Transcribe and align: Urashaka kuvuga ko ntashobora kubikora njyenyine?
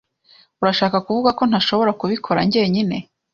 Urashaka 0.61 0.97
kuvuga 1.05 1.29
ko 1.37 1.43
ntashobora 1.49 1.91
kubikora 1.99 2.39
njyenyine? 2.47 2.97